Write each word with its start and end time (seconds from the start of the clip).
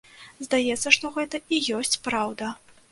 Здаецца, 0.47 0.87
што 0.95 1.11
гэта 1.19 1.43
і 1.57 1.63
ёсць 1.81 2.01
праўда. 2.09 2.55